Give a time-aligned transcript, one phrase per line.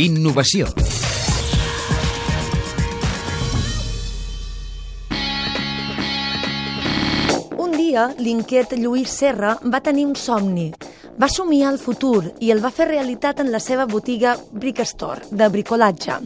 [0.00, 0.70] Innovació.
[7.60, 10.70] Un dia, l'inquiet Lluís Serra va tenir un somni.
[11.20, 15.28] Va somiar el futur i el va fer realitat en la seva botiga Brick Store,
[15.28, 16.16] de bricolatge.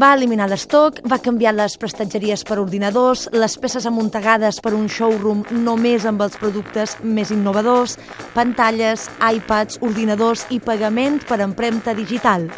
[0.00, 5.44] Va eliminar l'estoc, va canviar les prestatgeries per ordinadors, les peces amuntegades per un showroom
[5.60, 7.98] només amb els productes més innovadors,
[8.32, 12.48] pantalles, iPads, ordinadors i pagament per empremta digital.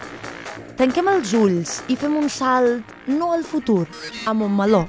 [0.78, 3.84] Tanquem els ulls i fem un salt no al futur,
[4.24, 4.86] a Montmeló.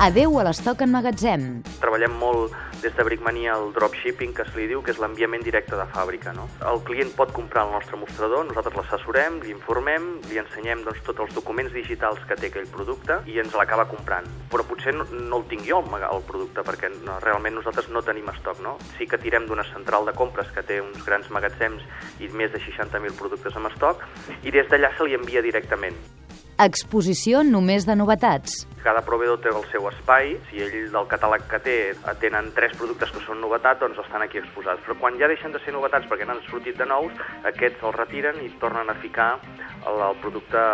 [0.00, 1.42] Adeu a l'estoc en magatzem.
[1.76, 5.76] Treballem molt des de Brickmania el dropshipping, que es li diu, que és l'enviament directe
[5.76, 6.32] de fàbrica.
[6.32, 6.46] No?
[6.70, 11.20] El client pot comprar el nostre mostrador, nosaltres l'assessorem, li informem, li ensenyem doncs, tots
[11.26, 14.30] els documents digitals que té aquell producte i ens l'acaba comprant.
[14.48, 18.32] Però potser no, no el tinc jo el, producte, perquè no, realment nosaltres no tenim
[18.32, 18.64] estoc.
[18.64, 18.78] No?
[18.96, 21.84] Sí que tirem d'una central de compres que té uns grans magatzems
[22.24, 24.08] i més de 60.000 productes en estoc,
[24.40, 26.00] i des d'allà se li envia directament.
[26.60, 28.66] Exposició només de novetats.
[28.84, 30.34] Cada proveïdor té el seu espai.
[30.50, 31.76] Si ell del catàleg que té
[32.20, 34.82] tenen tres productes que són novetats, doncs estan aquí exposats.
[34.84, 37.14] Però quan ja deixen de ser novetats perquè n'han sortit de nous,
[37.48, 40.64] aquests els retiren i tornen a ficar el, el producte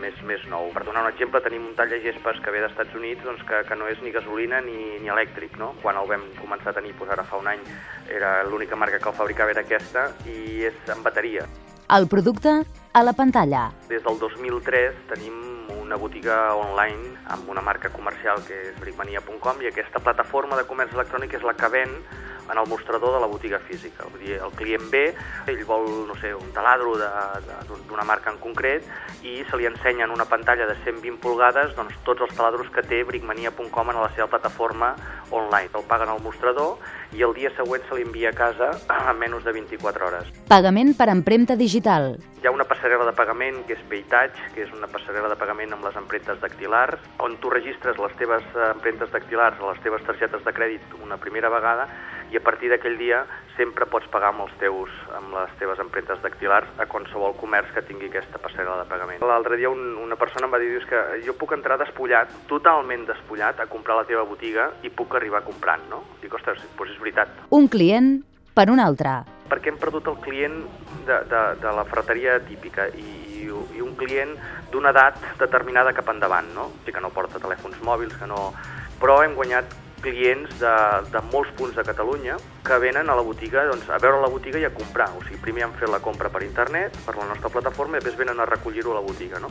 [0.00, 0.66] més, més nou.
[0.74, 3.44] Per donar un exemple, tenim un tall de gespes que ve dels Estats Units doncs,
[3.46, 5.54] que, que no és ni gasolina ni, ni elèctric.
[5.62, 5.76] No?
[5.84, 7.62] Quan el vam començar a tenir doncs ara fa un any,
[8.10, 11.46] era l'única marca que el fabricava era aquesta i és en bateria.
[11.86, 12.64] El producte
[12.96, 13.74] a la pantalla.
[13.90, 15.34] Des del 2003 tenim
[15.82, 20.94] una botiga online amb una marca comercial que és brickmania.com i aquesta plataforma de comerç
[20.96, 24.06] electrònic és la que ven en el mostrador de la botiga física.
[24.08, 25.10] Vull dir, el client ve,
[25.44, 28.88] ell vol, no sé, un taladro d'una marca en concret
[29.28, 32.86] i se li ensenya en una pantalla de 120 pulgades doncs, tots els taladros que
[32.86, 34.94] té brickmania.com en la seva plataforma
[35.30, 35.70] online.
[35.74, 36.78] El paguen al mostrador
[37.16, 40.30] i el dia següent se li envia a casa a menys de 24 hores.
[40.50, 42.16] Pagament per empremta digital.
[42.42, 45.72] Hi ha una passarel·la de pagament que és PayTouch, que és una passarel·la de pagament
[45.74, 50.44] amb les empremtes dactilars, on tu registres les teves empremtes dactilars a les teves targetes
[50.44, 51.88] de crèdit una primera vegada
[52.32, 53.24] i a partir d'aquell dia
[53.56, 57.84] sempre pots pagar amb, els teus, amb les teves empremtes dactilars a qualsevol comerç que
[57.88, 59.24] tingui aquesta passarel·la de pagament.
[59.24, 63.60] L'altre dia un, una persona em va dir que jo puc entrar despullat, totalment despullat,
[63.60, 66.02] a comprar la teva botiga i puc arribar comprant, no?
[66.22, 67.32] Dic, ostres, doncs és veritat.
[67.56, 68.18] Un client
[68.56, 69.18] per un altre.
[69.50, 70.62] Perquè hem perdut el client
[71.06, 73.08] de, de, de la ferreteria típica i,
[73.40, 74.32] i, i un client
[74.72, 76.70] d'una edat determinada cap endavant, no?
[76.70, 78.50] O sigui, que no porta telèfons mòbils, que no...
[78.96, 79.74] Però hem guanyat
[80.06, 80.74] clients de,
[81.10, 82.36] de molts punts de Catalunya
[82.66, 85.10] que venen a la botiga doncs, a veure la botiga i a comprar.
[85.18, 88.26] O sigui, primer han fet la compra per internet, per la nostra plataforma, i després
[88.26, 89.42] venen a recollir-ho a la botiga.
[89.42, 89.50] No?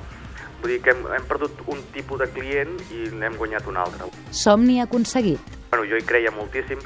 [0.62, 4.10] Vull dir que hem, hem perdut un tipus de client i n'hem guanyat un altre.
[4.32, 5.52] Somni aconseguit.
[5.70, 6.80] Bueno, jo hi creia moltíssim.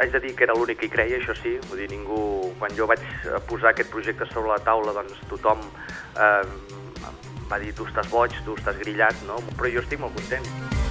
[0.00, 1.56] Haig de dir que era l'únic que hi creia, això sí.
[1.68, 2.18] Vull dir, ningú...
[2.56, 3.02] Quan jo vaig
[3.50, 5.60] posar aquest projecte sobre la taula, doncs tothom
[6.16, 6.42] eh,
[7.50, 9.38] va dir tu estàs boig, tu estàs grillat, no?
[9.54, 10.85] Però jo estic molt content.